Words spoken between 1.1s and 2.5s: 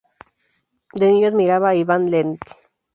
niño admiraba a Ivan Lendl.